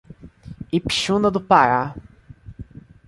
Ipixuna 0.71 1.29
do 1.29 1.39
Pará 1.39 1.93